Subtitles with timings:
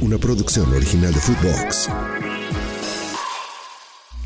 [0.00, 1.88] una producción original de Footbox.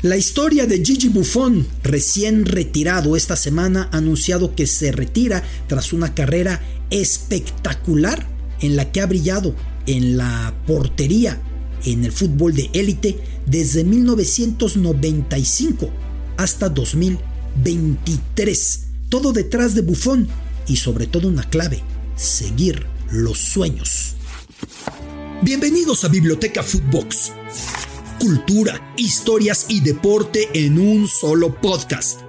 [0.01, 5.93] La historia de Gigi Buffon, recién retirado esta semana, ha anunciado que se retira tras
[5.93, 8.25] una carrera espectacular
[8.61, 9.55] en la que ha brillado
[9.85, 11.39] en la portería
[11.85, 15.91] en el fútbol de élite desde 1995
[16.37, 18.79] hasta 2023.
[19.09, 20.27] Todo detrás de Buffon
[20.67, 21.83] y sobre todo una clave,
[22.15, 24.15] seguir los sueños.
[25.43, 27.31] Bienvenidos a Biblioteca Footbox.
[28.19, 32.19] Cultura, historias y deporte en un solo podcast.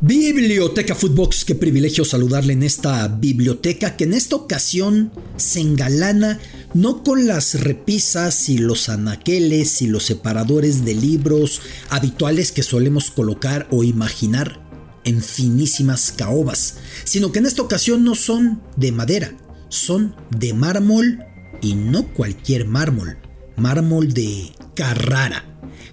[0.00, 6.40] Biblioteca Footbox, qué privilegio saludarle en esta biblioteca que en esta ocasión se engalana
[6.74, 13.12] no con las repisas y los anaqueles y los separadores de libros habituales que solemos
[13.12, 14.60] colocar o imaginar
[15.04, 19.36] en finísimas caobas, sino que en esta ocasión no son de madera,
[19.68, 21.24] son de mármol
[21.64, 23.16] y no cualquier mármol,
[23.56, 25.44] mármol de Carrara.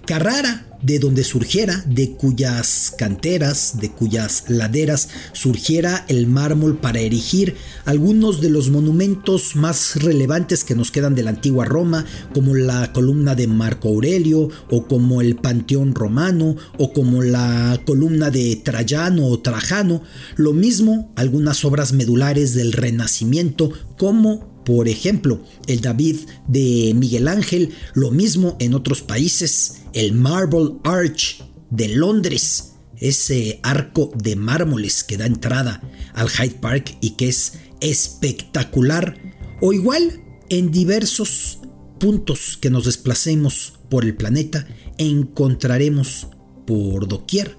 [0.06, 7.56] Carrara de donde surgiera, de cuyas canteras, de cuyas laderas surgiera el mármol para erigir
[7.86, 12.92] algunos de los monumentos más relevantes que nos quedan de la antigua Roma, como la
[12.94, 19.28] columna de Marco Aurelio, o como el Panteón Romano, o como la columna de Trajano
[19.28, 20.02] o Trajano,
[20.36, 26.18] lo mismo algunas obras medulares del Renacimiento, como por ejemplo, el David
[26.48, 34.12] de Miguel Ángel, lo mismo en otros países, el Marble Arch de Londres, ese arco
[34.16, 35.82] de mármoles que da entrada
[36.14, 39.18] al Hyde Park y que es espectacular,
[39.62, 41.60] o igual en diversos
[42.00, 44.68] puntos que nos desplacemos por el planeta,
[44.98, 46.28] encontraremos
[46.68, 47.58] por doquier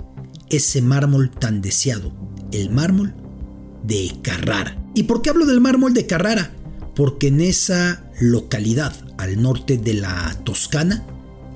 [0.49, 2.13] ese mármol tan deseado,
[2.53, 3.15] el mármol
[3.85, 4.79] de Carrara.
[4.95, 6.53] ¿Y por qué hablo del mármol de Carrara?
[6.95, 11.05] Porque en esa localidad al norte de la Toscana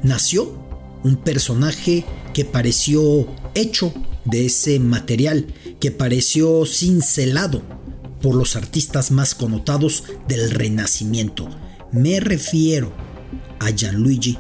[0.03, 0.65] nació
[1.03, 3.93] un personaje que pareció hecho
[4.25, 5.47] de ese material,
[5.81, 7.63] que pareció cincelado
[8.21, 11.49] por los artistas más connotados del Renacimiento.
[11.93, 12.93] Me refiero
[13.61, 14.37] a Gianluigi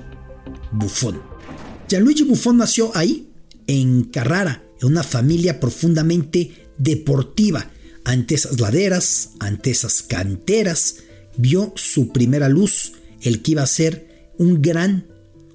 [0.72, 1.22] Buffon.
[1.88, 3.30] Gianluigi Buffon nació ahí,
[3.66, 7.70] en Carrara, en una familia profundamente deportiva
[8.06, 10.98] ante esas laderas, ante esas canteras,
[11.36, 15.08] vio su primera luz, el que iba a ser un gran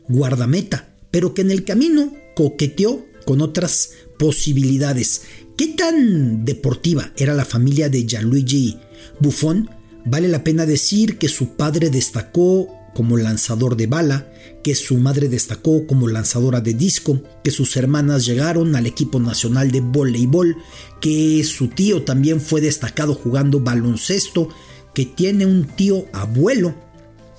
[0.09, 5.21] guardameta, pero que en el camino coqueteó con otras posibilidades.
[5.55, 8.77] ¿Qué tan deportiva era la familia de Gianluigi
[9.21, 9.69] Buffon?
[10.03, 14.31] Vale la pena decir que su padre destacó como lanzador de bala,
[14.63, 19.71] que su madre destacó como lanzadora de disco, que sus hermanas llegaron al equipo nacional
[19.71, 20.57] de voleibol,
[20.99, 24.49] que su tío también fue destacado jugando baloncesto,
[24.93, 26.75] que tiene un tío abuelo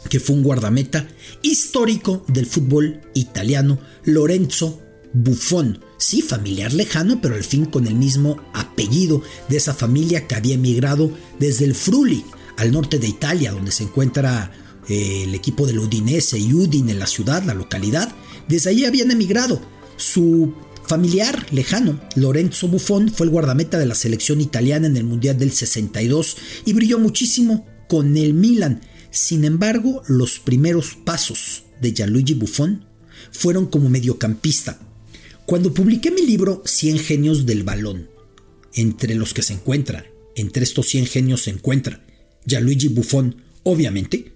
[0.08, 1.08] que fue un guardameta
[1.42, 4.80] histórico del fútbol italiano, Lorenzo
[5.12, 5.80] Buffon.
[5.98, 10.54] Sí, familiar lejano, pero al fin con el mismo apellido de esa familia que había
[10.54, 12.24] emigrado desde el Fruli,
[12.56, 14.50] al norte de Italia, donde se encuentra
[14.88, 18.14] el equipo del Udinese y Udine la ciudad, la localidad,
[18.48, 19.60] desde allí habían emigrado.
[19.96, 20.54] Su
[20.86, 25.52] familiar lejano, Lorenzo Buffon, fue el guardameta de la selección italiana en el Mundial del
[25.52, 28.80] 62 y brilló muchísimo con el Milan.
[29.10, 32.84] Sin embargo, los primeros pasos de Gianluigi Buffon
[33.30, 34.80] fueron como mediocampista.
[35.46, 38.08] Cuando publiqué mi libro 100 genios del balón,
[38.74, 42.04] entre los que se encuentra, entre estos 100 genios se encuentra
[42.46, 44.31] Gianluigi Buffon, obviamente,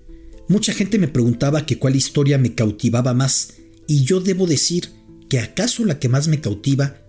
[0.48, 3.54] Mucha gente me preguntaba que cuál historia me cautivaba más
[3.88, 4.90] y yo debo decir
[5.28, 7.02] que acaso la que más me cautiva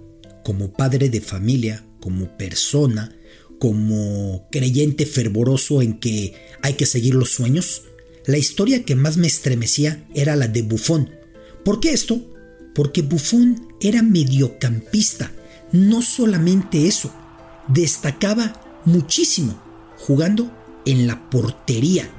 [0.44, 3.16] como padre de familia, como persona,
[3.60, 7.84] como creyente fervoroso en que hay que seguir los sueños,
[8.26, 11.12] la historia que más me estremecía era la de Buffon.
[11.64, 12.22] ¿Por qué esto?
[12.74, 15.32] Porque Buffon era mediocampista,
[15.72, 17.14] no solamente eso,
[17.68, 19.62] destacaba muchísimo
[19.98, 20.52] jugando
[20.86, 22.10] en la portería.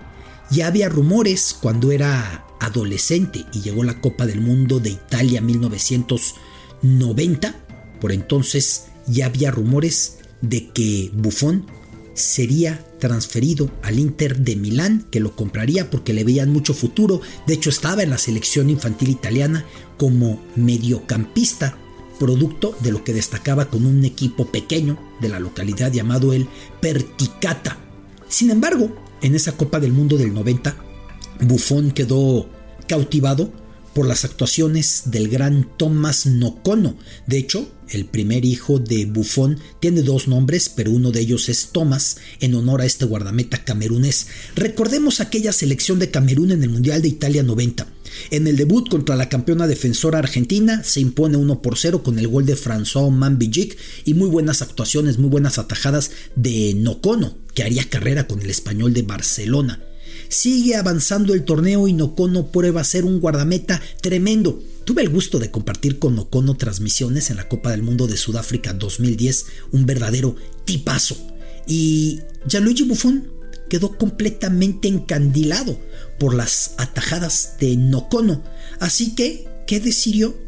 [0.51, 7.55] Ya había rumores cuando era adolescente y llegó la Copa del Mundo de Italia 1990.
[8.01, 11.67] Por entonces ya había rumores de que Buffon
[12.15, 17.21] sería transferido al Inter de Milán, que lo compraría porque le veían mucho futuro.
[17.47, 19.65] De hecho, estaba en la selección infantil italiana
[19.97, 21.79] como mediocampista,
[22.19, 26.49] producto de lo que destacaba con un equipo pequeño de la localidad llamado el
[26.81, 27.79] Perticata.
[28.29, 28.91] Sin embargo,
[29.23, 30.77] en esa Copa del Mundo del 90,
[31.41, 32.49] Buffon quedó
[32.87, 33.53] cautivado
[33.95, 36.97] por las actuaciones del gran Thomas Nocono.
[37.27, 41.71] De hecho, el primer hijo de Buffon tiene dos nombres, pero uno de ellos es
[41.73, 44.29] Thomas, en honor a este guardameta camerunés.
[44.55, 47.87] Recordemos aquella selección de Camerún en el Mundial de Italia 90.
[48.31, 52.29] En el debut contra la campeona defensora argentina se impone 1 por 0 con el
[52.29, 57.91] gol de François Mambijic y muy buenas actuaciones, muy buenas atajadas de Nocono, que haría
[57.91, 59.83] carrera con el español de Barcelona.
[60.29, 64.63] Sigue avanzando el torneo y Nocono prueba ser un guardameta tremendo.
[64.85, 68.75] Tuve el gusto de compartir con Nocono transmisiones en la Copa del Mundo de Sudáfrica
[68.75, 71.17] 2010, un verdadero tipazo.
[71.67, 73.29] Y Gianluigi Buffon
[73.69, 75.81] quedó completamente encandilado
[76.21, 78.45] por las atajadas de Nocono,
[78.79, 80.39] así que, ¿qué decidió?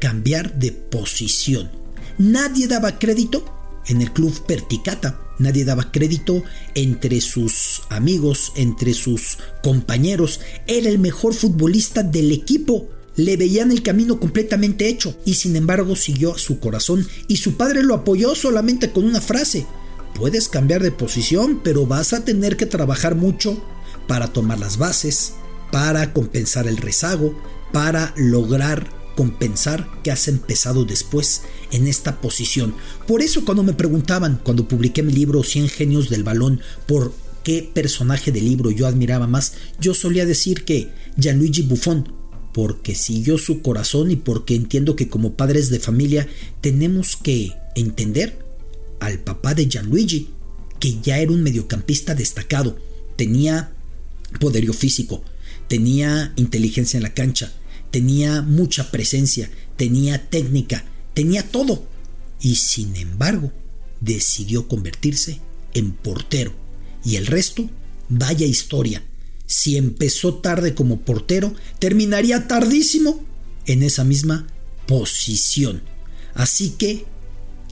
[0.00, 1.68] Cambiar de posición.
[2.16, 3.44] Nadie daba crédito
[3.86, 6.42] en el club Perticata, nadie daba crédito
[6.74, 12.88] entre sus amigos, entre sus compañeros, era el mejor futbolista del equipo.
[13.16, 17.56] Le veían el camino completamente hecho y sin embargo siguió a su corazón y su
[17.56, 19.66] padre lo apoyó solamente con una frase.
[20.14, 23.62] Puedes cambiar de posición, pero vas a tener que trabajar mucho
[24.08, 25.34] para tomar las bases,
[25.70, 27.36] para compensar el rezago,
[27.72, 31.42] para lograr compensar que has empezado después
[31.74, 32.74] en esta posición.
[33.06, 37.12] Por eso cuando me preguntaban, cuando publiqué mi libro 100 genios del balón, por
[37.42, 42.12] qué personaje del libro yo admiraba más, yo solía decir que Gianluigi Buffon,
[42.52, 46.28] porque siguió su corazón y porque entiendo que como padres de familia
[46.60, 48.38] tenemos que entender
[49.00, 50.30] al papá de Gianluigi,
[50.78, 52.78] que ya era un mediocampista destacado,
[53.16, 53.72] tenía
[54.38, 55.24] poderío físico,
[55.66, 57.52] tenía inteligencia en la cancha,
[57.90, 61.86] tenía mucha presencia, tenía técnica, tenía todo.
[62.40, 63.52] Y sin embargo,
[64.00, 65.40] decidió convertirse
[65.72, 66.52] en portero.
[67.04, 67.70] Y el resto,
[68.08, 69.02] vaya historia.
[69.46, 73.24] Si empezó tarde como portero, terminaría tardísimo
[73.66, 74.46] en esa misma
[74.86, 75.82] posición.
[76.34, 77.04] Así que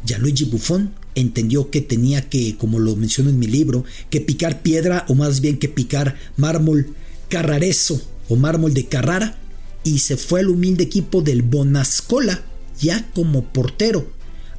[0.06, 5.04] Gianluigi Buffon entendió que tenía que, como lo menciono en mi libro, que picar piedra
[5.08, 6.94] o más bien que picar mármol
[7.28, 9.38] carrarezo o mármol de Carrara
[9.84, 12.42] y se fue al humilde equipo del Bonascola
[12.80, 14.10] ya como portero.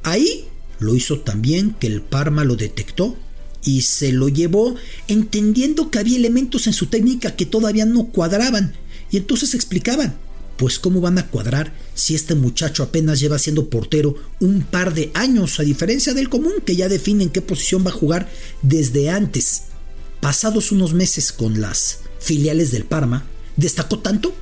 [0.02, 0.46] Ahí
[0.78, 3.16] lo hizo también que el Parma lo detectó
[3.62, 4.74] y se lo llevó
[5.08, 8.74] entendiendo que había elementos en su técnica que todavía no cuadraban
[9.10, 10.14] y entonces explicaban
[10.56, 15.10] pues cómo van a cuadrar si este muchacho apenas lleva siendo portero un par de
[15.14, 18.30] años, a diferencia del común que ya define en qué posición va a jugar
[18.62, 19.64] desde antes.
[20.20, 23.26] Pasados unos meses con las filiales del Parma,
[23.56, 24.34] destacó tanto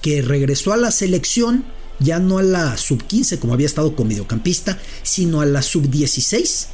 [0.00, 1.64] que regresó a la selección
[2.00, 5.88] ya no a la sub 15 como había estado como mediocampista, sino a la sub
[5.88, 6.68] 16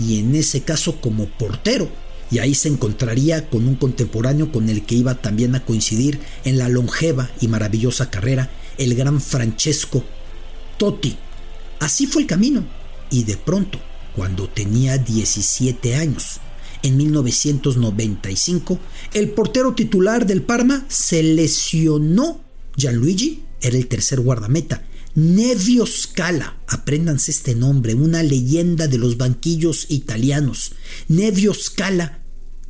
[0.00, 1.88] y en ese caso como portero
[2.32, 6.56] y ahí se encontraría con un contemporáneo con el que iba también a coincidir en
[6.56, 10.02] la longeva y maravillosa carrera, el gran Francesco
[10.78, 11.14] Totti.
[11.78, 12.64] Así fue el camino,
[13.10, 13.78] y de pronto,
[14.16, 16.40] cuando tenía 17 años,
[16.82, 18.78] en 1995,
[19.12, 22.40] el portero titular del Parma se lesionó.
[22.76, 24.86] Gianluigi era el tercer guardameta.
[25.14, 30.72] Nevio Scala, apréndanse este nombre, una leyenda de los banquillos italianos.
[31.08, 32.22] Nevio Scala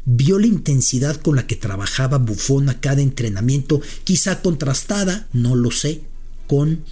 [0.05, 5.71] vio la intensidad con la que trabajaba Buffon a cada entrenamiento, quizá contrastada, no lo
[5.71, 6.03] sé,
[6.47, 6.85] con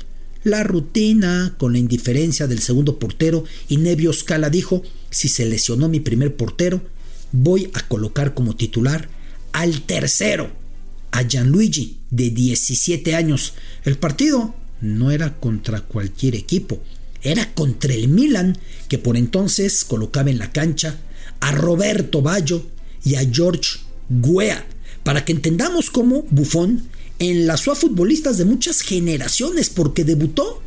[0.45, 5.89] la rutina, con la indiferencia del segundo portero, y Nevio Scala dijo, si se lesionó
[5.89, 6.81] mi primer portero,
[7.33, 9.09] voy a colocar como titular
[9.53, 10.51] al tercero,
[11.13, 13.55] a Gianluigi, de 17 años.
[13.85, 16.83] El partido no era contra cualquier equipo,
[17.23, 18.59] era contra el Milan,
[18.89, 20.99] que por entonces colocaba en la cancha
[21.41, 22.65] a Roberto Baggio,
[23.05, 24.65] y a George Guea,
[25.05, 30.63] para que entendamos cómo Buffon enlazó a futbolistas de muchas generaciones porque debutó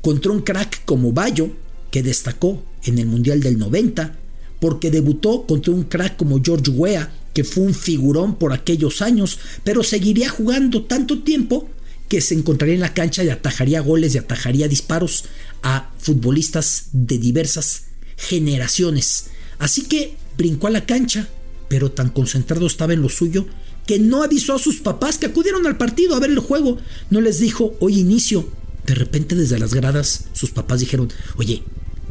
[0.00, 1.50] contra un crack como Bayo,
[1.90, 4.16] que destacó en el Mundial del 90,
[4.60, 9.38] porque debutó contra un crack como George Weah, que fue un figurón por aquellos años,
[9.62, 11.70] pero seguiría jugando tanto tiempo
[12.08, 15.26] que se encontraría en la cancha y atajaría goles y atajaría disparos
[15.62, 17.84] a futbolistas de diversas
[18.16, 19.26] generaciones.
[19.60, 21.28] Así que brincó a la cancha,
[21.68, 23.46] pero tan concentrado estaba en lo suyo
[23.86, 26.78] que no avisó a sus papás que acudieron al partido a ver el juego.
[27.08, 28.48] No les dijo, hoy inicio.
[28.84, 31.62] De repente desde las gradas sus papás dijeron, oye,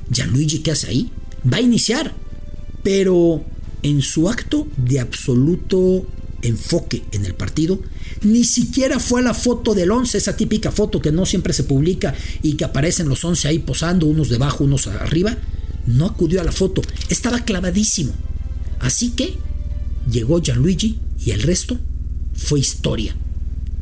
[0.09, 1.11] Gianluigi, ¿qué hace ahí?
[1.51, 2.15] Va a iniciar.
[2.81, 3.43] Pero
[3.83, 6.05] en su acto de absoluto
[6.41, 7.79] enfoque en el partido,
[8.21, 11.63] ni siquiera fue a la foto del 11, esa típica foto que no siempre se
[11.63, 15.37] publica y que aparecen los 11 ahí posando, unos debajo, unos arriba.
[15.85, 18.13] No acudió a la foto, estaba clavadísimo.
[18.79, 19.37] Así que
[20.09, 21.77] llegó Gianluigi y el resto
[22.33, 23.15] fue historia.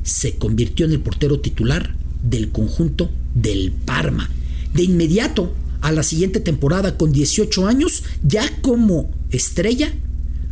[0.04, 4.30] se convirtió en el portero titular del conjunto del Parma.
[4.72, 9.94] De inmediato, a la siguiente temporada, con 18 años, ya como estrella,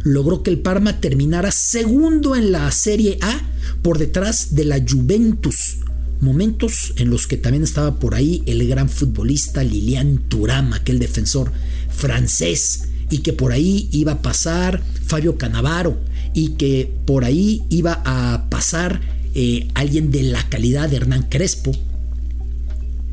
[0.03, 3.41] logró que el Parma terminara segundo en la Serie A
[3.81, 5.77] por detrás de la Juventus.
[6.19, 11.51] Momentos en los que también estaba por ahí el gran futbolista Lilian Turama, aquel defensor
[11.89, 15.97] francés, y que por ahí iba a pasar Fabio Canavaro,
[16.33, 19.01] y que por ahí iba a pasar
[19.35, 21.71] eh, alguien de la calidad de Hernán Crespo,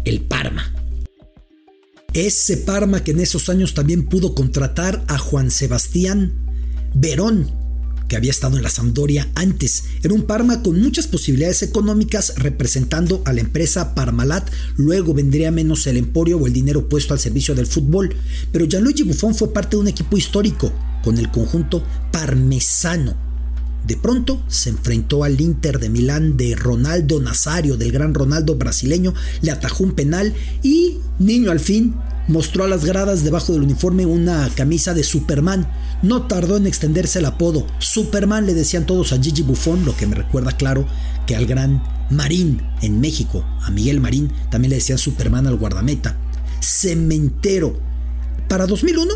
[0.04, 0.79] el Parma.
[2.12, 6.32] Ese Parma que en esos años también pudo contratar a Juan Sebastián
[6.92, 7.48] Verón,
[8.08, 9.84] que había estado en la Sampdoria antes.
[10.02, 14.50] Era un Parma con muchas posibilidades económicas representando a la empresa Parmalat.
[14.76, 18.16] Luego vendría menos el emporio o el dinero puesto al servicio del fútbol.
[18.50, 20.72] Pero Gianluigi Buffon fue parte de un equipo histórico
[21.04, 23.29] con el conjunto parmesano.
[23.86, 29.14] De pronto se enfrentó al Inter de Milán de Ronaldo Nazario, del gran Ronaldo brasileño,
[29.40, 31.94] le atajó un penal y, niño al fin,
[32.28, 35.70] mostró a las gradas debajo del uniforme una camisa de Superman.
[36.02, 37.66] No tardó en extenderse el apodo.
[37.78, 40.86] Superman le decían todos a Gigi Buffon, lo que me recuerda claro
[41.26, 46.16] que al gran Marín en México, a Miguel Marín, también le decían Superman al guardameta.
[46.60, 47.78] Cementero.
[48.48, 49.14] Para 2001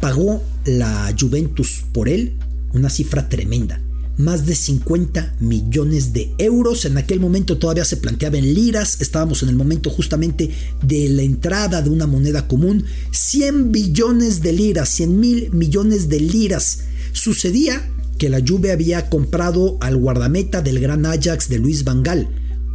[0.00, 2.36] pagó la Juventus por él
[2.74, 3.80] una cifra tremenda
[4.16, 6.84] más de 50 millones de euros.
[6.84, 10.50] En aquel momento todavía se planteaba en liras, estábamos en el momento justamente
[10.82, 12.84] de la entrada de una moneda común.
[13.10, 16.80] 100 billones de liras, 100 mil millones de liras.
[17.12, 17.88] Sucedía
[18.18, 22.28] que la Juve había comprado al guardameta del gran Ajax de Luis Vangal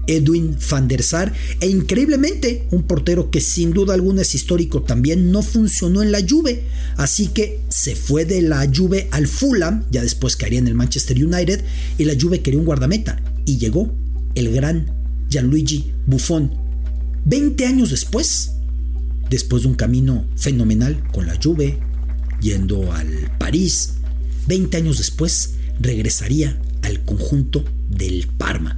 [0.09, 5.31] Edwin van der Sar e increíblemente un portero que sin duda alguna es histórico también
[5.31, 6.63] no funcionó en la Juve,
[6.97, 11.23] así que se fue de la Juve al Fulham, ya después caería en el Manchester
[11.23, 11.63] United
[11.97, 13.93] y la Juve quería un guardameta y llegó
[14.35, 14.91] el gran
[15.29, 16.51] Gianluigi Buffon.
[17.25, 18.53] 20 años después,
[19.29, 21.77] después de un camino fenomenal con la Juve,
[22.41, 23.93] yendo al París,
[24.47, 28.77] 20 años después regresaría al conjunto del Parma.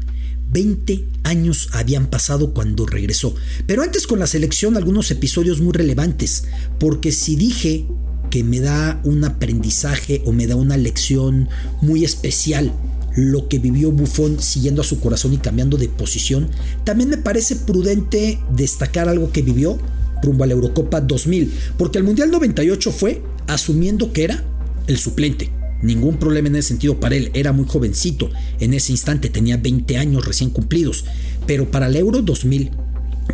[0.52, 3.34] 20 años habían pasado cuando regresó.
[3.66, 6.46] Pero antes con la selección algunos episodios muy relevantes,
[6.80, 7.88] porque si dije
[8.30, 11.50] que me da un aprendizaje o me da una lección
[11.82, 12.74] muy especial
[13.16, 16.50] lo que vivió Buffon siguiendo a su corazón y cambiando de posición,
[16.86, 19.78] también me parece prudente destacar algo que vivió
[20.24, 24.44] rumbo a la Eurocopa 2000, porque el Mundial 98 fue asumiendo que era
[24.88, 29.30] el suplente Ningún problema en ese sentido para él, era muy jovencito, en ese instante
[29.30, 31.06] tenía 20 años recién cumplidos,
[31.48, 32.72] pero para el Euro 2000,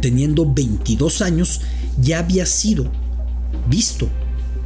[0.02, 1.62] teniendo 22 años,
[2.00, 2.90] ya había sido
[3.70, 4.10] visto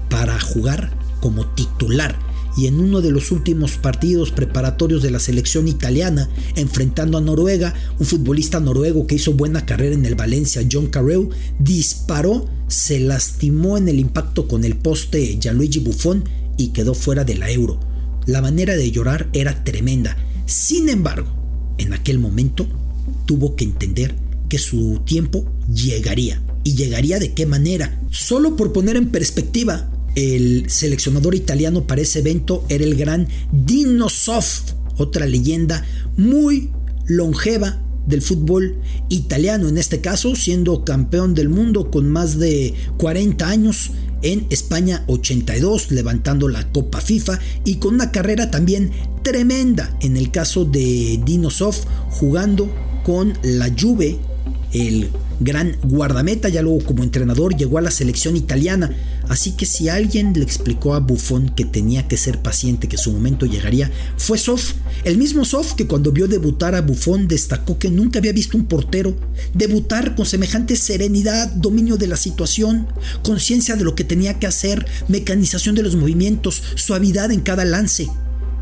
[0.10, 2.18] para jugar como titular.
[2.58, 7.74] Y en uno de los últimos partidos preparatorios de la selección italiana, enfrentando a Noruega,
[7.98, 13.78] un futbolista noruego que hizo buena carrera en el Valencia, John Carreu, disparó, se lastimó
[13.78, 16.26] en el impacto con el poste Gianluigi Buffon
[16.58, 17.80] y quedó fuera de la euro.
[18.26, 20.16] La manera de llorar era tremenda.
[20.46, 21.28] Sin embargo,
[21.78, 22.68] en aquel momento
[23.26, 24.16] tuvo que entender
[24.50, 26.42] que su tiempo llegaría.
[26.64, 28.00] ¿Y llegaría de qué manera?
[28.12, 34.10] Solo por poner en perspectiva, el seleccionador italiano para ese evento era el gran Dino
[34.10, 35.86] Soft, otra leyenda
[36.18, 36.70] muy
[37.08, 38.76] longeva del fútbol
[39.10, 43.92] italiano, en este caso siendo campeón del mundo con más de 40 años
[44.22, 48.92] en España 82, levantando la Copa FIFA y con una carrera también
[49.24, 51.76] tremenda en el caso de Dinosov,
[52.10, 52.74] jugando
[53.04, 54.20] con la Juve,
[54.74, 55.10] el
[55.40, 58.96] gran guardameta, ya luego como entrenador llegó a la selección italiana.
[59.32, 63.14] Así que si alguien le explicó a Buffon que tenía que ser paciente, que su
[63.14, 64.74] momento llegaría, fue Sof.
[65.06, 68.66] El mismo Sof que cuando vio debutar a Buffon destacó que nunca había visto un
[68.66, 69.16] portero
[69.54, 72.88] debutar con semejante serenidad, dominio de la situación,
[73.24, 78.10] conciencia de lo que tenía que hacer, mecanización de los movimientos, suavidad en cada lance.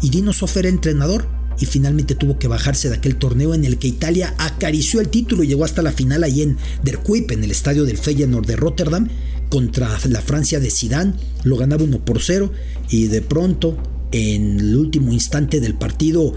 [0.04, 1.28] Y Dino Sof era entrenador
[1.60, 5.42] y finalmente tuvo que bajarse de aquel torneo en el que Italia acarició el título
[5.42, 8.56] y llegó hasta la final ahí en Der Kuip, en el estadio del Feyenoord de
[8.56, 9.10] Rotterdam,
[9.50, 11.14] contra la Francia de Zidane,
[11.44, 12.52] lo ganaba 1 por 0
[12.90, 13.78] y de pronto
[14.12, 16.34] en el último instante del partido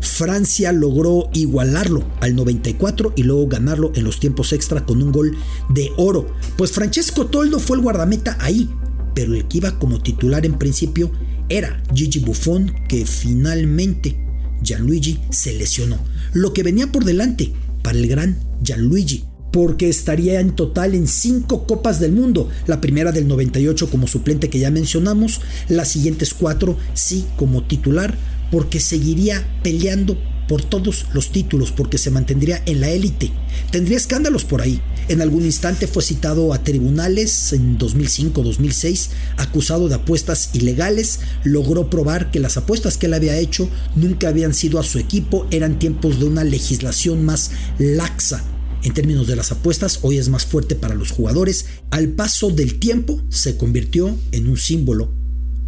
[0.00, 5.36] Francia logró igualarlo al 94 y luego ganarlo en los tiempos extra con un gol
[5.68, 6.34] de oro.
[6.56, 8.68] Pues Francesco Toldo fue el guardameta ahí,
[9.14, 11.10] pero el que iba como titular en principio
[11.48, 14.16] era Gigi Buffon que finalmente
[14.62, 15.98] Gianluigi se lesionó.
[16.32, 17.52] Lo que venía por delante
[17.82, 22.48] para el gran Gianluigi, porque estaría en total en cinco Copas del Mundo.
[22.66, 28.16] La primera del 98 como suplente que ya mencionamos, las siguientes cuatro sí como titular,
[28.50, 30.16] porque seguiría peleando
[30.50, 33.30] por todos los títulos porque se mantendría en la élite.
[33.70, 34.82] Tendría escándalos por ahí.
[35.06, 41.20] En algún instante fue citado a tribunales en 2005-2006, acusado de apuestas ilegales.
[41.44, 45.46] Logró probar que las apuestas que él había hecho nunca habían sido a su equipo,
[45.52, 48.42] eran tiempos de una legislación más laxa
[48.82, 51.66] en términos de las apuestas, hoy es más fuerte para los jugadores.
[51.90, 55.12] Al paso del tiempo se convirtió en un símbolo,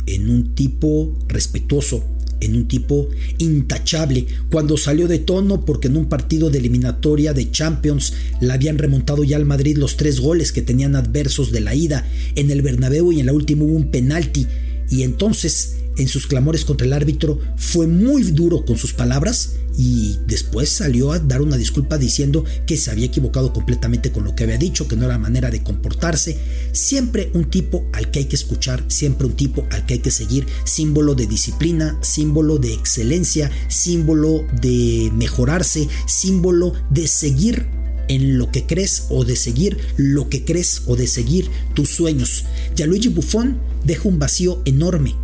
[0.07, 2.05] en un tipo respetuoso,
[2.41, 4.27] en un tipo intachable.
[4.51, 9.25] Cuando salió de tono porque en un partido de eliminatoria de Champions le habían remontado
[9.25, 13.13] ya al Madrid los tres goles que tenían adversos de la ida en el Bernabéu
[13.13, 14.47] y en la última hubo un penalti
[14.93, 20.19] y entonces en sus clamores contra el árbitro fue muy duro con sus palabras y
[20.27, 24.45] después salió a dar una disculpa diciendo que se había equivocado completamente con lo que
[24.45, 26.39] había dicho, que no era manera de comportarse.
[26.73, 30.11] Siempre un tipo al que hay que escuchar, siempre un tipo al que hay que
[30.11, 37.67] seguir, símbolo de disciplina, símbolo de excelencia, símbolo de mejorarse, símbolo de seguir
[38.09, 42.45] en lo que crees o de seguir lo que crees o de seguir tus sueños.
[42.77, 45.15] Gianluigi Buffon deja un vacío enorme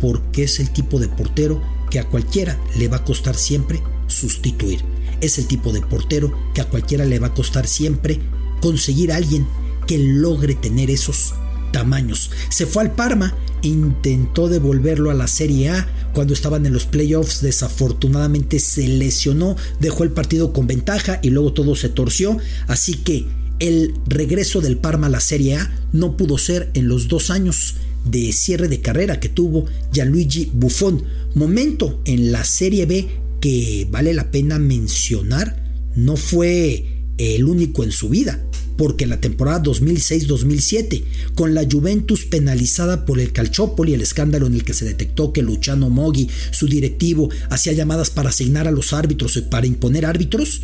[0.00, 4.80] porque es el tipo de portero que a cualquiera le va a costar siempre sustituir.
[5.20, 8.20] Es el tipo de portero que a cualquiera le va a costar siempre
[8.60, 9.46] conseguir a alguien
[9.86, 11.34] que logre tener esos
[11.72, 12.30] tamaños.
[12.50, 17.40] Se fue al Parma, intentó devolverlo a la Serie A cuando estaban en los playoffs,
[17.40, 23.26] desafortunadamente se lesionó, dejó el partido con ventaja y luego todo se torció, así que
[23.58, 27.76] el regreso del Parma a la Serie A no pudo ser en los dos años
[28.04, 31.02] de cierre de carrera que tuvo Gianluigi Buffon,
[31.34, 33.08] momento en la Serie B
[33.40, 35.62] que vale la pena mencionar,
[35.96, 36.86] no fue
[37.18, 38.42] el único en su vida,
[38.76, 44.54] porque en la temporada 2006-2007, con la Juventus penalizada por el Calciopoli, el escándalo en
[44.54, 48.92] el que se detectó que Luciano Moggi, su directivo, hacía llamadas para asignar a los
[48.92, 50.62] árbitros y para imponer árbitros,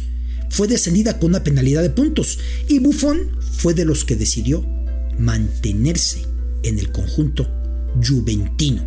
[0.49, 2.39] fue descendida con una penalidad de puntos.
[2.67, 3.19] Y Buffon
[3.59, 4.67] fue de los que decidió
[5.19, 6.30] mantenerse
[6.63, 7.47] en el conjunto
[8.03, 8.87] juventino.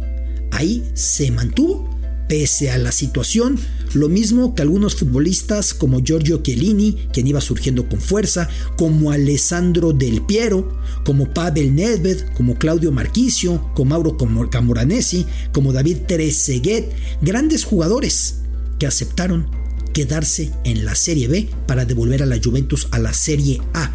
[0.52, 1.90] Ahí se mantuvo
[2.28, 3.60] pese a la situación,
[3.94, 9.94] lo mismo que algunos futbolistas como Giorgio Chiellini, quien iba surgiendo con fuerza, como Alessandro
[9.94, 14.18] Del Piero, como Pavel Nedved, como Claudio Marquicio, como Mauro
[14.50, 18.40] Camoranesi, como David Trezeguet, grandes jugadores
[18.80, 19.48] que aceptaron
[19.94, 23.92] quedarse en la Serie B para devolver a la Juventus a la Serie A.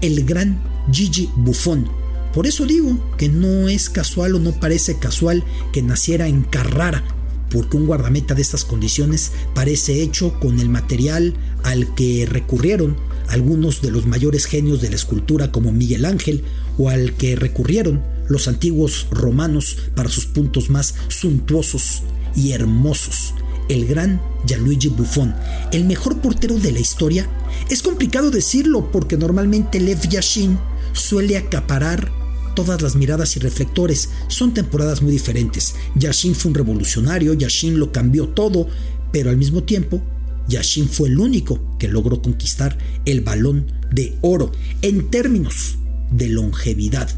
[0.00, 0.60] El gran
[0.92, 2.05] Gigi Buffon.
[2.36, 7.02] Por eso digo que no es casual o no parece casual que naciera en Carrara,
[7.48, 12.94] porque un guardameta de estas condiciones parece hecho con el material al que recurrieron
[13.28, 16.44] algunos de los mayores genios de la escultura como Miguel Ángel
[16.76, 22.02] o al que recurrieron los antiguos romanos para sus puntos más suntuosos
[22.34, 23.32] y hermosos.
[23.70, 25.34] El gran Gianluigi Buffon,
[25.72, 27.30] el mejor portero de la historia.
[27.70, 30.58] Es complicado decirlo porque normalmente Lev Yashin
[30.92, 32.15] suele acaparar
[32.56, 34.08] todas las miradas y reflectores.
[34.26, 35.76] Son temporadas muy diferentes.
[35.94, 38.66] Yashin fue un revolucionario, Yashin lo cambió todo,
[39.12, 40.02] pero al mismo tiempo,
[40.48, 44.50] Yashin fue el único que logró conquistar el balón de oro
[44.82, 45.76] en términos
[46.10, 47.08] de longevidad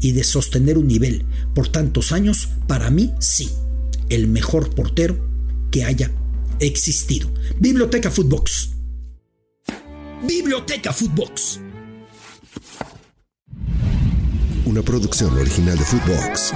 [0.00, 3.50] y de sostener un nivel por tantos años, para mí sí,
[4.08, 5.18] el mejor portero
[5.70, 6.10] que haya
[6.60, 7.30] existido.
[7.58, 8.70] Biblioteca Footbox.
[10.26, 11.60] Biblioteca Footbox
[14.74, 16.52] una producción original de Footbox.